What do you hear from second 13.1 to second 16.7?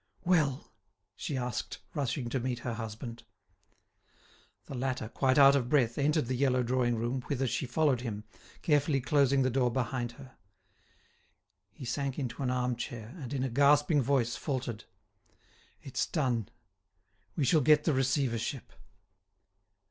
and, in a gasping voice, faltered: "It's done;